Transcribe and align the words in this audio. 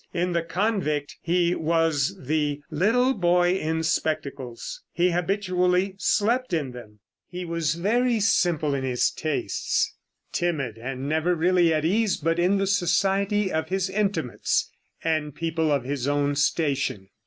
In 0.15 0.31
the 0.31 0.41
convict 0.41 1.17
he 1.21 1.53
was 1.53 2.17
the 2.19 2.63
"little 2.71 3.13
boy 3.13 3.51
in 3.53 3.83
spectacles." 3.83 4.81
He 4.91 5.11
habitually 5.11 5.93
slept 5.99 6.53
in 6.53 6.71
them. 6.71 7.01
He 7.27 7.45
was 7.45 7.75
very 7.75 8.19
simple 8.19 8.73
in 8.73 8.83
his 8.83 9.11
tastes, 9.11 9.93
timid 10.31 10.79
and 10.79 11.07
never 11.07 11.35
really 11.35 11.71
at 11.71 11.85
ease 11.85 12.17
but 12.17 12.39
in 12.39 12.57
the 12.57 12.65
society 12.65 13.53
of 13.53 13.69
his 13.69 13.91
intimates 13.91 14.71
and 15.03 15.35
people 15.35 15.71
of 15.71 15.83
his 15.83 16.07
own 16.07 16.35
station. 16.35 17.09